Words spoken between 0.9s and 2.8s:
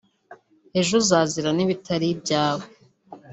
uzazira n’ibitari ibyawe